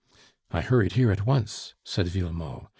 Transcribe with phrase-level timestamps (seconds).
[0.49, 2.65] "I hurried here at once," said Villemot.